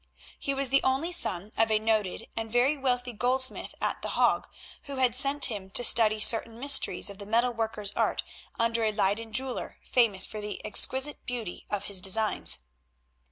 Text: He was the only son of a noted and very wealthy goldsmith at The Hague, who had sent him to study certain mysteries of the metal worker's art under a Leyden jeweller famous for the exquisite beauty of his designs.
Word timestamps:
He 0.39 0.55
was 0.55 0.69
the 0.69 0.81
only 0.81 1.11
son 1.11 1.51
of 1.55 1.69
a 1.69 1.77
noted 1.77 2.25
and 2.35 2.51
very 2.51 2.75
wealthy 2.75 3.13
goldsmith 3.13 3.75
at 3.79 4.01
The 4.01 4.09
Hague, 4.09 4.47
who 4.85 4.95
had 4.95 5.13
sent 5.15 5.45
him 5.45 5.69
to 5.69 5.83
study 5.83 6.19
certain 6.19 6.59
mysteries 6.59 7.11
of 7.11 7.19
the 7.19 7.25
metal 7.27 7.53
worker's 7.53 7.91
art 7.93 8.23
under 8.57 8.83
a 8.83 8.91
Leyden 8.91 9.31
jeweller 9.31 9.77
famous 9.83 10.25
for 10.25 10.41
the 10.41 10.59
exquisite 10.65 11.23
beauty 11.27 11.67
of 11.69 11.83
his 11.85 12.01
designs. 12.01 12.61